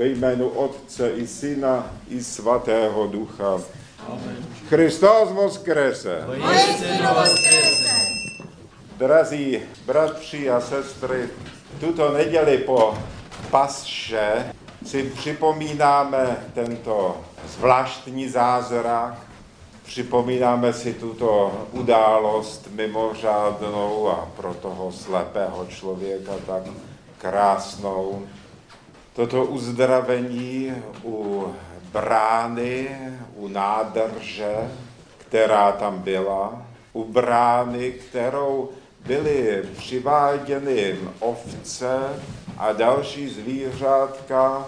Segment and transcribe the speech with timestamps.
[0.00, 3.60] Ve jménu Otce i Syna i Svatého Ducha.
[4.08, 4.46] Amen.
[4.68, 6.24] Christos voskrese.
[8.96, 11.28] Drazí bratři a sestry,
[11.80, 12.98] tuto neděli po
[13.50, 14.54] pasše
[14.86, 19.14] si připomínáme tento zvláštní zázrak,
[19.84, 26.62] připomínáme si tuto událost mimořádnou a pro toho slepého člověka tak
[27.18, 28.26] krásnou.
[29.12, 30.74] Toto uzdravení
[31.04, 31.46] u
[31.92, 32.98] brány,
[33.36, 34.70] u nádrže,
[35.18, 36.62] která tam byla,
[36.92, 38.68] u brány, kterou
[39.06, 41.98] byly přiváděny ovce
[42.58, 44.66] a další zvířátka,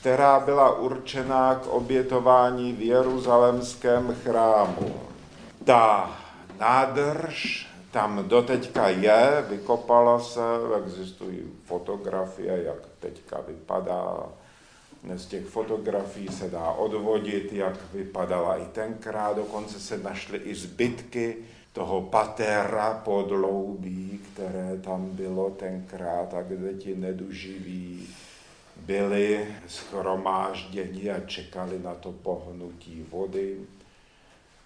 [0.00, 5.00] která byla určená k obětování v Jeruzalemském chrámu.
[5.64, 6.10] Ta
[6.60, 10.40] nádrž tam doteďka je, vykopala se,
[10.84, 14.28] existují fotografie, jak teďka vypadá.
[15.16, 21.36] Z těch fotografií se dá odvodit, jak vypadala i tenkrát, dokonce se našly i zbytky
[21.72, 28.08] toho patera podloubí, které tam bylo tenkrát a kde ti neduživí
[28.76, 33.56] byli schromážděni a čekali na to pohnutí vody.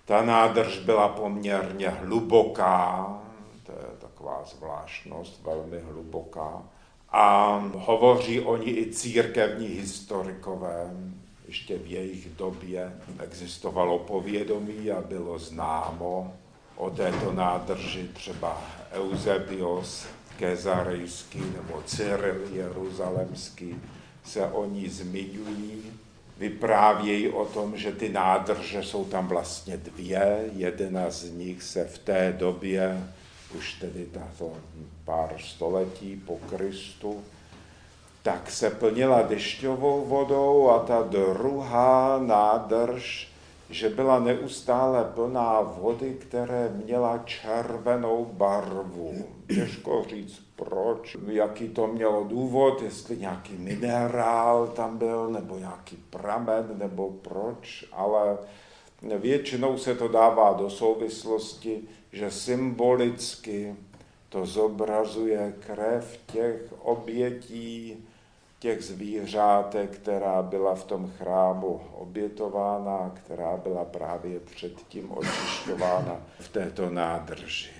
[0.05, 3.08] Ta nádrž byla poměrně hluboká,
[3.66, 6.62] to je taková zvláštnost, velmi hluboká.
[7.11, 10.91] A hovoří oni i církevní historikové,
[11.46, 16.33] ještě v jejich době existovalo povědomí a bylo známo
[16.77, 20.06] o této nádrži třeba Eusebios
[20.39, 23.80] Kezarejský nebo Cyril Jeruzalemský
[24.24, 25.92] se o ní zmiňují,
[26.38, 31.98] vyprávějí o tom, že ty nádrže jsou tam vlastně dvě, jedna z nich se v
[31.98, 33.08] té době,
[33.56, 34.52] už tedy tato
[35.05, 37.24] pár století po Kristu,
[38.22, 43.33] tak se plnila dešťovou vodou a ta druhá nádrž
[43.70, 49.14] že byla neustále plná vody, které měla červenou barvu.
[49.55, 56.74] Těžko říct proč, jaký to mělo důvod, jestli nějaký minerál tam byl, nebo nějaký pramen,
[56.78, 58.39] nebo proč, ale
[59.02, 63.77] většinou se to dává do souvislosti, že symbolicky
[64.28, 68.05] to zobrazuje krev těch obětí,
[68.64, 76.91] těch zvířátek, která byla v tom chrámu obětována, která byla právě předtím očišťována v této
[76.91, 77.70] nádrži.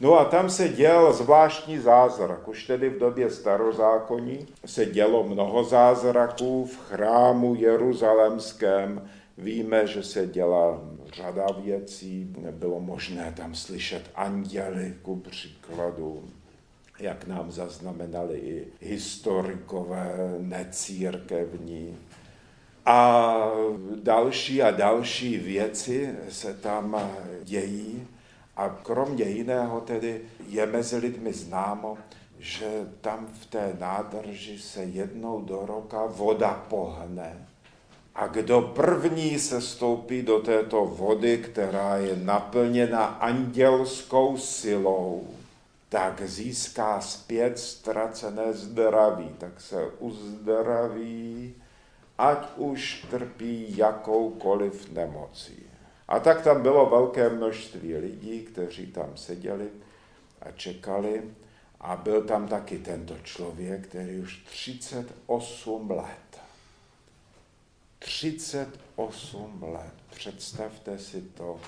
[0.00, 2.48] No a tam se děl zvláštní zázrak.
[2.48, 9.10] Už tedy v době starozákoní se dělo mnoho zázraků v chrámu jeruzalemském.
[9.38, 10.80] Víme, že se děla
[11.14, 16.22] řada věcí, nebylo možné tam slyšet anděly, ku příkladu
[17.00, 21.96] jak nám zaznamenali i historikové necírkevní.
[22.86, 23.36] A
[24.02, 27.10] další a další věci se tam
[27.42, 28.06] dějí.
[28.56, 31.98] A kromě jiného tedy je mezi lidmi známo,
[32.38, 37.46] že tam v té nádrži se jednou do roka voda pohne.
[38.14, 45.28] A kdo první se stoupí do této vody, která je naplněna andělskou silou,
[45.88, 51.54] tak získá zpět ztracené zdraví, tak se uzdraví,
[52.18, 55.62] ať už trpí jakoukoliv nemocí.
[56.08, 59.68] A tak tam bylo velké množství lidí, kteří tam seděli
[60.40, 61.22] a čekali.
[61.80, 66.40] A byl tam taky tento člověk, který už 38 let.
[67.98, 69.94] 38 let.
[70.10, 71.60] Představte si to,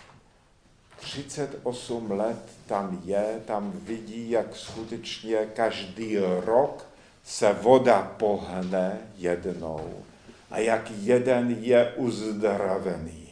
[1.00, 6.86] 38 let tam je, tam vidí, jak skutečně každý rok
[7.24, 10.04] se voda pohne jednou
[10.50, 13.28] a jak jeden je uzdravený.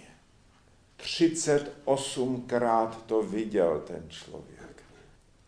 [1.01, 4.59] 38krát to viděl ten člověk.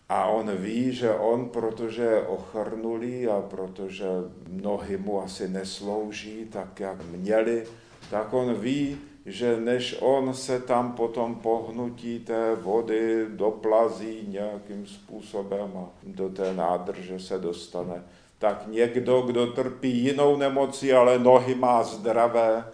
[0.09, 4.07] A on ví, že on, protože je ochrnulý a protože
[4.49, 7.67] nohy mu asi neslouží tak, jak měli,
[8.11, 15.73] tak on ví, že než on se tam potom pohnutí té vody doplazí nějakým způsobem
[15.77, 18.03] a do té nádrže se dostane,
[18.39, 22.65] tak někdo, kdo trpí jinou nemocí, ale nohy má zdravé,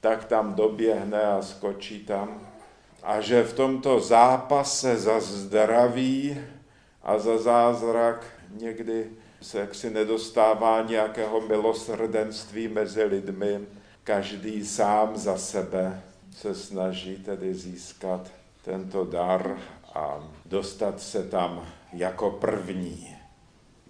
[0.00, 2.40] tak tam doběhne a skočí tam.
[3.02, 6.40] A že v tomto zápase za zdraví
[7.02, 9.10] a za zázrak někdy
[9.42, 13.60] se jaksi nedostává nějakého milosrdenství mezi lidmi,
[14.04, 16.02] každý sám za sebe
[16.36, 18.30] se snaží tedy získat
[18.64, 19.56] tento dar
[19.94, 23.16] a dostat se tam jako první.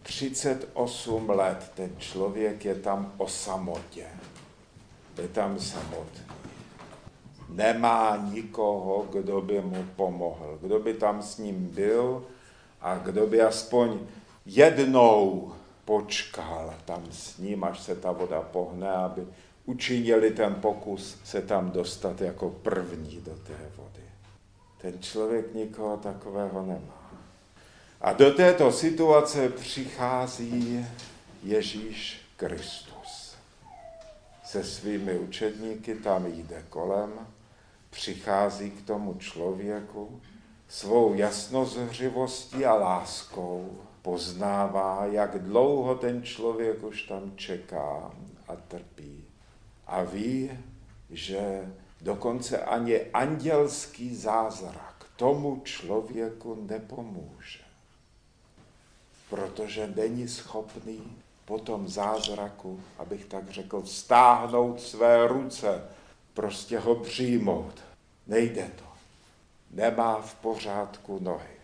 [0.03, 4.07] 38 let ten člověk je tam o samotě.
[5.23, 6.25] Je tam samotný.
[7.49, 12.27] Nemá nikoho, kdo by mu pomohl, kdo by tam s ním byl
[12.81, 13.99] a kdo by aspoň
[14.47, 15.53] jednou
[15.85, 19.27] počkal tam s ním, až se ta voda pohne, aby
[19.67, 24.05] učinili ten pokus se tam dostat jako první do té vody.
[24.81, 27.11] Ten člověk nikoho takového nemá.
[28.01, 30.87] A do této situace přichází
[31.43, 33.35] Ježíš Kristus.
[34.45, 37.11] Se svými učedníky tam jde kolem,
[37.91, 40.21] přichází k tomu člověku,
[40.69, 48.11] svou jasnozřivostí a láskou poznává, jak dlouho ten člověk už tam čeká
[48.49, 49.14] a trpí.
[49.87, 50.51] A ví,
[51.11, 57.65] že dokonce ani andělský zázrak tomu člověku nepomůže
[59.35, 65.85] protože není schopný po tom zázraku, abych tak řekl, stáhnout své ruce,
[66.35, 67.81] prostě ho přijmout.
[68.27, 68.85] Nejde to.
[69.71, 71.55] Nemá v pořádku nohy.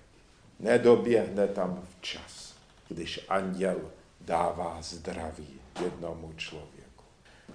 [0.61, 2.55] Nedoběhne tam včas,
[2.88, 3.81] když anděl
[4.20, 6.79] dává zdraví jednomu člověku.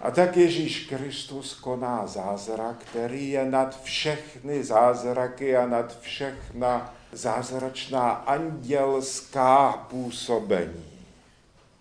[0.02, 8.10] A tak Ježíš Kristus koná zázrak, který je nad všechny zázraky a nad všechna zázračná
[8.12, 10.86] andělská působení.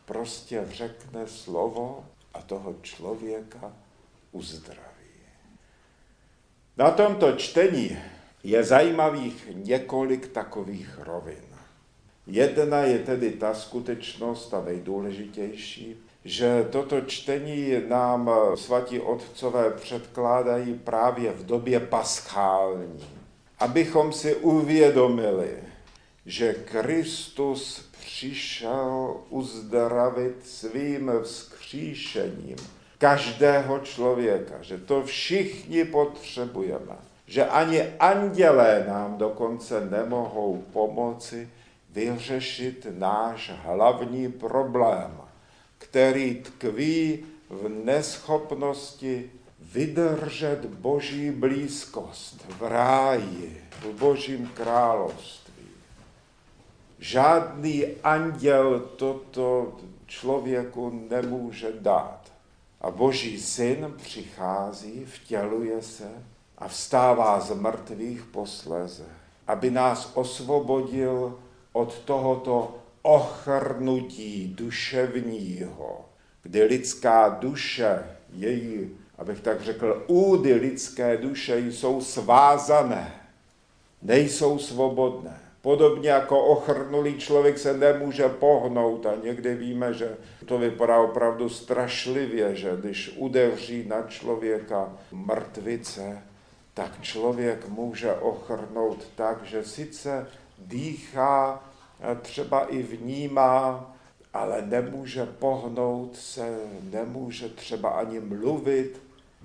[0.05, 3.73] Prostě řekne slovo a toho člověka
[4.33, 4.81] uzdraví.
[6.77, 7.99] Na tomto čtení
[8.43, 11.45] je zajímavých několik takových rovin.
[12.27, 21.33] Jedna je tedy ta skutečnost, a nejdůležitější, že toto čtení nám svatí otcové předkládají právě
[21.33, 23.07] v době paschální.
[23.59, 25.51] Abychom si uvědomili,
[26.27, 32.57] že Kristus přišel uzdravit svým vzkříšením
[32.99, 36.97] každého člověka, že to všichni potřebujeme,
[37.27, 41.49] že ani andělé nám dokonce nemohou pomoci
[41.91, 45.24] vyřešit náš hlavní problém,
[45.95, 49.31] který tkví v neschopnosti
[49.73, 55.67] vydržet Boží blízkost v ráji, v Božím království.
[56.99, 59.73] Žádný anděl toto
[60.07, 62.21] člověku nemůže dát.
[62.81, 66.11] A Boží syn přichází, vtěluje se
[66.59, 69.07] a vstává z mrtvých posleze,
[69.47, 71.39] aby nás osvobodil
[71.73, 76.05] od tohoto ochrnutí duševního,
[76.43, 78.03] kdy lidská duše,
[78.33, 83.15] její abych tak řekl, údy lidské duše jsou svázané,
[84.03, 85.41] nejsou svobodné.
[85.63, 90.17] Podobně jako ochrnulý člověk se nemůže pohnout a někdy víme, že
[90.47, 96.23] to vypadá opravdu strašlivě, že když udeří na člověka mrtvice,
[96.75, 100.27] tak člověk může ochrnout tak, že sice
[100.59, 101.65] dýchá,
[102.23, 103.91] třeba i vnímá,
[104.35, 106.59] ale nemůže pohnout se,
[106.91, 109.03] nemůže třeba ani mluvit,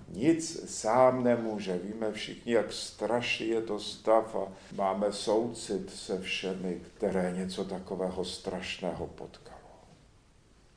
[0.09, 1.79] nic sám nemůže.
[1.83, 8.25] Víme všichni, jak strašný je to stav a máme soucit se všemi, které něco takového
[8.25, 9.59] strašného potkalo.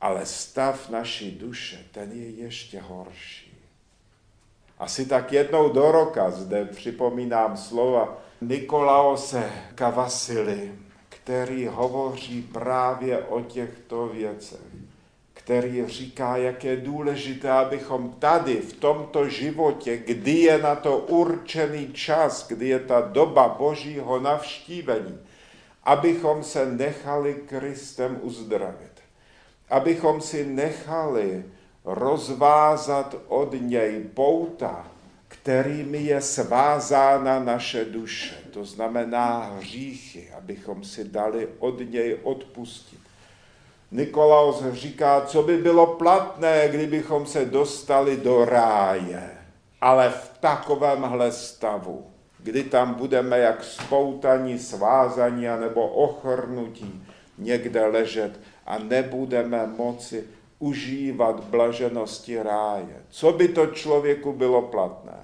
[0.01, 3.57] Ale stav naší duše, ten je ještě horší.
[4.79, 10.71] Asi tak jednou do roka zde připomínám slova Nikolaose Kavasily,
[11.23, 14.83] který hovoří právě o těchto věcech
[15.43, 21.93] který říká, jak je důležité, abychom tady, v tomto životě, kdy je na to určený
[21.93, 25.19] čas, kdy je ta doba božího navštívení,
[25.83, 28.91] abychom se nechali Kristem uzdravit.
[29.69, 31.45] Abychom si nechali
[31.85, 34.87] rozvázat od něj pouta,
[35.33, 42.99] kterými je svázána naše duše, to znamená hříchy, abychom si dali od něj odpustit.
[43.91, 49.29] Nikolaus říká, co by bylo platné, kdybychom se dostali do ráje,
[49.81, 52.05] ale v takovémhle stavu,
[52.39, 57.05] kdy tam budeme jak spoutaní, svázaní nebo ochrnutí
[57.37, 60.23] někde ležet a nebudeme moci
[60.63, 63.03] užívat blaženosti ráje.
[63.09, 65.19] Co by to člověku bylo platné?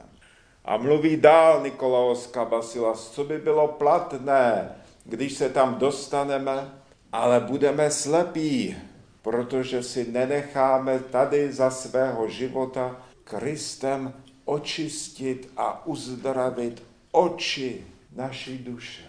[0.66, 6.80] A mluví dál Nikolaos Kabasilas, co by bylo platné, když se tam dostaneme
[7.12, 8.78] ale budeme slepí,
[9.22, 14.14] protože si nenecháme tady za svého života Kristem
[14.46, 19.04] očistit a uzdravit oči naší duše.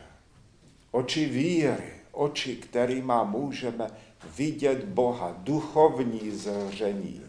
[0.90, 3.90] Oči víry, oči, kterýma můžeme
[4.36, 7.22] vidět Boha, duchovní zření,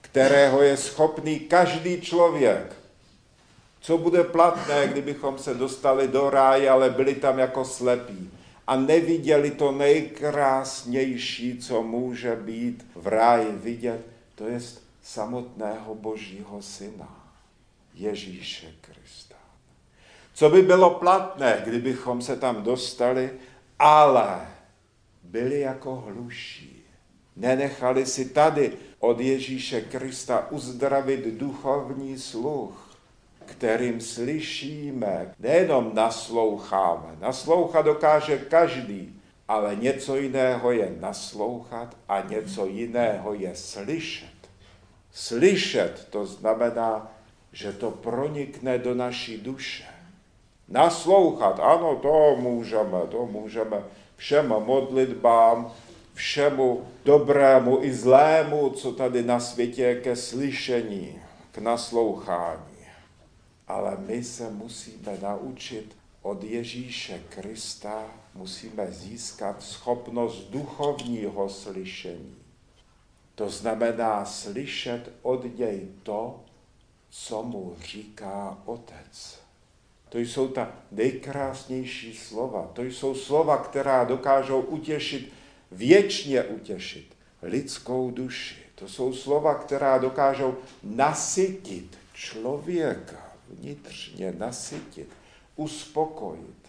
[0.00, 2.76] kterého je schopný každý člověk.
[3.80, 8.30] Co bude platné, kdybychom se dostali do ráje, ale byli tam jako slepí
[8.66, 14.60] a neviděli to nejkrásnější, co může být v ráji vidět, to je
[15.02, 17.30] samotného Božího Syna,
[17.94, 19.34] Ježíše Krista.
[20.34, 23.30] Co by bylo platné, kdybychom se tam dostali,
[23.78, 24.46] ale
[25.28, 26.84] byli jako hluší.
[27.36, 32.96] Nenechali si tady od Ježíše Krista uzdravit duchovní sluch,
[33.44, 37.16] kterým slyšíme, nejenom nasloucháme.
[37.20, 44.38] Naslouchat dokáže každý, ale něco jiného je naslouchat a něco jiného je slyšet.
[45.12, 47.12] Slyšet to znamená,
[47.52, 49.97] že to pronikne do naší duše.
[50.68, 53.84] Naslouchat, ano, to můžeme, to můžeme
[54.16, 55.72] všem modlitbám,
[56.14, 61.20] všemu dobrému i zlému, co tady na světě je ke slyšení,
[61.52, 62.78] k naslouchání.
[63.68, 72.36] Ale my se musíme naučit od Ježíše Krista, musíme získat schopnost duchovního slyšení.
[73.34, 76.40] To znamená slyšet od něj to,
[77.10, 79.47] co mu říká otec.
[80.08, 82.70] To jsou ta nejkrásnější slova.
[82.72, 85.32] To jsou slova, která dokážou utěšit,
[85.72, 88.56] věčně utěšit lidskou duši.
[88.74, 95.08] To jsou slova, která dokážou nasytit člověka, vnitřně nasytit,
[95.56, 96.68] uspokojit.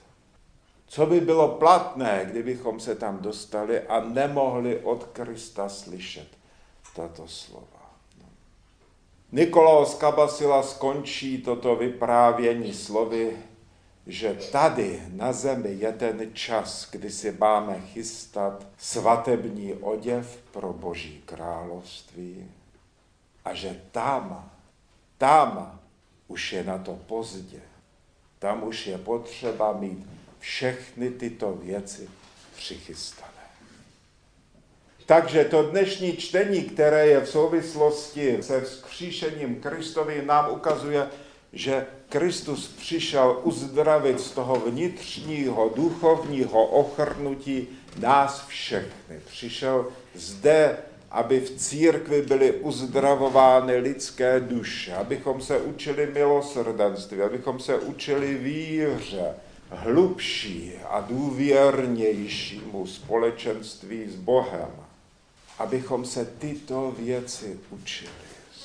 [0.88, 6.28] Co by bylo platné, kdybychom se tam dostali a nemohli od Krista slyšet
[6.96, 7.79] tato slova.
[9.32, 13.38] Nikolaos Kabasila skončí toto vyprávění slovy,
[14.08, 21.22] že tady na zemi je ten čas, kdy si máme chystat svatební oděv pro Boží
[21.26, 22.52] království
[23.46, 24.52] a že tam,
[25.18, 25.80] tam
[26.28, 27.62] už je na to pozdě.
[28.40, 30.08] Tam už je potřeba mít
[30.40, 32.10] všechny tyto věci
[32.56, 33.39] přichystané.
[35.10, 41.08] Takže to dnešní čtení, které je v souvislosti se vzkříšením Kristovi, nám ukazuje,
[41.54, 47.68] že Kristus přišel uzdravit z toho vnitřního, duchovního ochrnutí
[48.00, 49.20] nás všechny.
[49.26, 50.78] Přišel zde,
[51.12, 59.36] aby v církvi byly uzdravovány lidské duše, abychom se učili milosrdenství, abychom se učili víře,
[59.70, 64.89] hlubší a důvěrnějšímu společenství s Bohem
[65.60, 68.12] abychom se tyto věci učili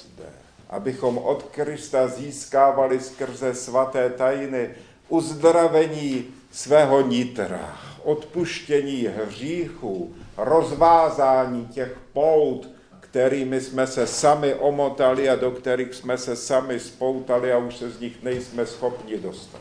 [0.01, 0.25] zde.
[0.71, 4.71] Abychom od Krista získávali skrze svaté tajiny
[5.09, 12.69] uzdravení svého nitra, odpuštění hříchů, rozvázání těch pout,
[13.01, 17.91] kterými jsme se sami omotali a do kterých jsme se sami spoutali a už se
[17.91, 19.61] z nich nejsme schopni dostat.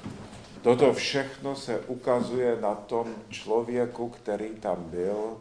[0.62, 5.38] Toto všechno se ukazuje na tom člověku, který tam byl,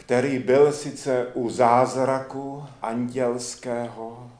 [0.00, 4.30] který byl sice u zázraku andělského,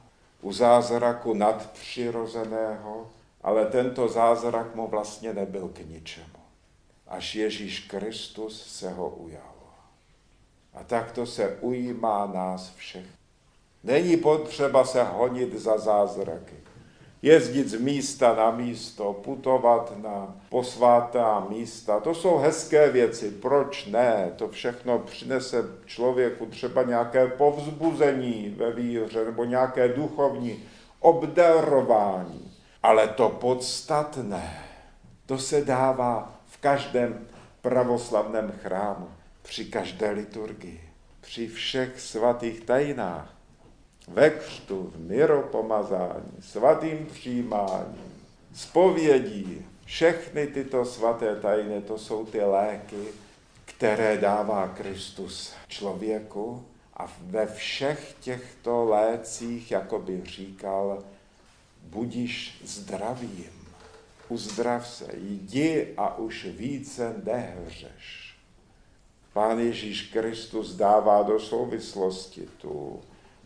[0.43, 3.11] u zázraku nadpřirozeného,
[3.43, 6.41] ale tento zázrak mu vlastně nebyl k ničemu.
[7.09, 9.55] Až Ježíš Kristus se ho ujal.
[10.75, 13.07] A takto se ujímá nás všech.
[13.85, 16.57] Není potřeba se honit za zázraky
[17.23, 22.01] jezdit z místa na místo, putovat na posvátá místa.
[22.01, 24.33] To jsou hezké věci, proč ne?
[24.37, 30.65] To všechno přinese člověku třeba nějaké povzbuzení ve víře nebo nějaké duchovní
[31.01, 32.53] obdarování.
[32.83, 34.65] Ale to podstatné,
[35.27, 37.27] to se dává v každém
[37.63, 39.09] pravoslavném chrámu,
[39.43, 40.81] při každé liturgii,
[41.21, 43.40] při všech svatých tajnách
[44.11, 48.13] ve křtu, v miropomazání, svatým přijímáním,
[48.55, 53.05] spovědí, všechny tyto svaté tajny, to jsou ty léky,
[53.65, 56.65] které dává Kristus člověku.
[56.97, 61.03] A ve všech těchto lécích, jako by říkal,
[61.83, 63.51] budíš zdravým,
[64.29, 68.37] uzdrav se, jdi a už více nehřeš.
[69.33, 73.01] Pán Ježíš Kristus dává do souvislosti tu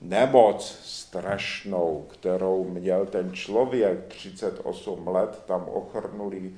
[0.05, 6.57] nemoc strašnou, kterou měl ten člověk 38 let tam ochrnulý,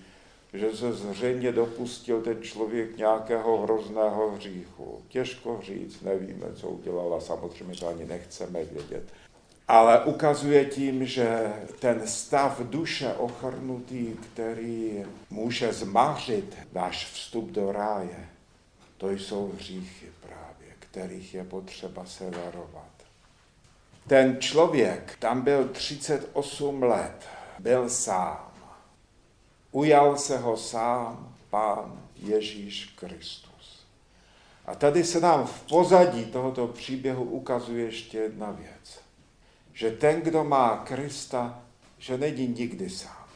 [0.52, 5.02] že se zřejmě dopustil ten člověk nějakého hrozného hříchu.
[5.08, 9.02] Těžko říct, nevíme, co udělal a samozřejmě to ani nechceme vědět.
[9.68, 18.28] Ale ukazuje tím, že ten stav duše ochrnutý, který může zmařit náš vstup do ráje,
[18.98, 20.46] to jsou hříchy právě
[20.96, 22.95] kterých je potřeba se varovat.
[24.06, 27.26] Ten člověk tam byl 38 let,
[27.58, 28.52] byl sám.
[29.72, 33.86] Ujal se ho sám pán Ježíš Kristus.
[34.66, 39.00] A tady se nám v pozadí tohoto příběhu ukazuje ještě jedna věc.
[39.72, 41.62] Že ten, kdo má Krista,
[41.98, 43.26] že není nikdy sám.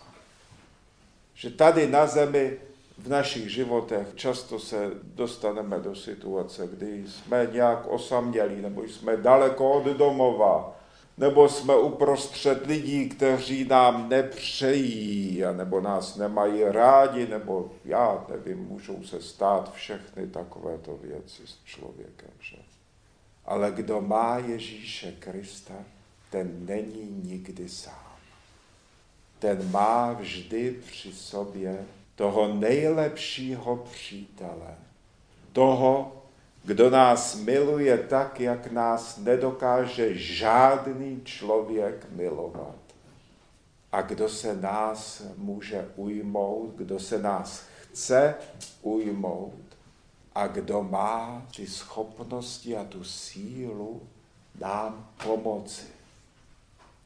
[1.34, 2.58] Že tady na zemi
[3.02, 9.72] v našich životech často se dostaneme do situace, kdy jsme nějak osamělí, nebo jsme daleko
[9.72, 10.76] od domova,
[11.18, 19.02] nebo jsme uprostřed lidí, kteří nám nepřejí, nebo nás nemají rádi, nebo já nevím, můžou
[19.02, 22.30] se stát všechny takovéto věci s člověkem.
[22.40, 22.56] Že?
[23.44, 25.74] Ale kdo má Ježíše Krista,
[26.30, 28.16] ten není nikdy sám.
[29.38, 31.86] Ten má vždy při sobě
[32.20, 34.74] toho nejlepšího přítele,
[35.52, 36.22] toho,
[36.64, 42.76] kdo nás miluje tak, jak nás nedokáže žádný člověk milovat.
[43.92, 48.34] A kdo se nás může ujmout, kdo se nás chce
[48.82, 49.76] ujmout
[50.34, 54.02] a kdo má ty schopnosti a tu sílu
[54.60, 55.86] nám pomoci.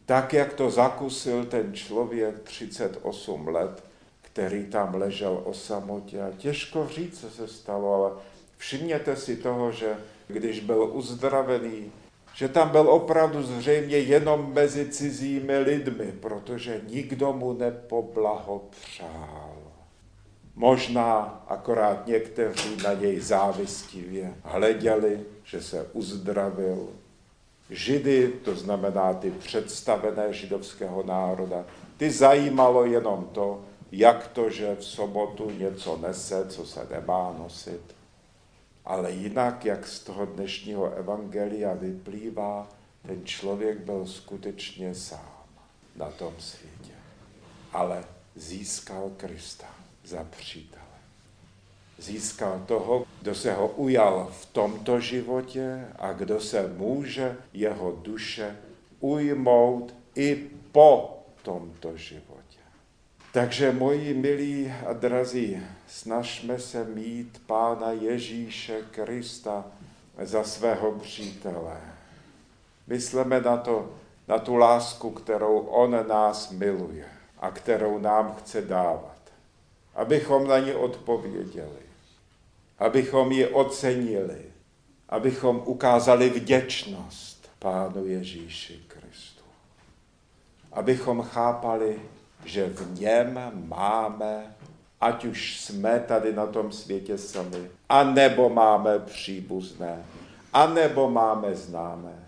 [0.07, 3.94] Tak, jak to zakusil ten člověk 38 let,
[4.35, 6.23] který tam ležel o samotě.
[6.23, 8.11] A těžko říct, co se stalo, ale
[8.57, 9.97] všimněte si toho, že
[10.29, 11.93] když byl uzdravený,
[12.35, 19.57] že tam byl opravdu zřejmě jenom mezi cizími lidmi, protože nikdo mu nepoblahopřál.
[20.55, 26.89] Možná akorát někteří na něj závistivě hleděli, že se uzdravil.
[27.71, 31.65] Židy, to znamená ty představené židovského národa,
[31.97, 33.61] ty zajímalo jenom to,
[33.99, 37.95] jak to, že v sobotu něco nese, co se nemá nosit.
[38.85, 42.69] Ale jinak, jak z toho dnešního evangelia vyplývá,
[43.07, 45.45] ten člověk byl skutečně sám
[45.97, 46.95] na tom světě.
[47.73, 48.05] Ale
[48.37, 49.67] získal Krista
[50.05, 50.85] za přítele.
[51.99, 58.57] Získal toho, kdo se ho ujal v tomto životě a kdo se může jeho duše
[59.01, 62.54] ujmout i po tomto životě.
[63.35, 69.65] Takže moji milí a drazí, snažme se mít Pána Ježíše Krista
[70.23, 71.81] za svého přítele.
[72.87, 73.91] Myslíme na, to,
[74.29, 79.21] na tu lásku, kterou On nás miluje a kterou nám chce dávat.
[79.95, 81.83] Abychom na ní odpověděli,
[82.79, 84.43] abychom ji ocenili,
[85.09, 89.45] abychom ukázali vděčnost Pánu Ježíši Kristu.
[90.73, 92.01] Abychom chápali,
[92.45, 94.57] že v něm máme,
[95.01, 100.05] ať už jsme tady na tom světě sami, anebo máme příbuzné,
[100.53, 102.25] anebo máme známé,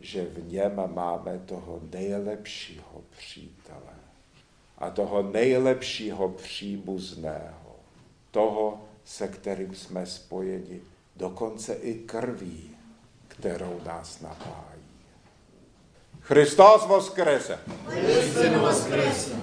[0.00, 3.92] že v něm máme toho nejlepšího přítele
[4.78, 7.76] a toho nejlepšího příbuzného,
[8.30, 10.80] toho, se kterým jsme spojeni,
[11.16, 12.76] dokonce i krví,
[13.28, 14.71] kterou nás napájí.
[16.28, 17.58] Христос Воскресе!
[17.86, 19.34] Воскресе!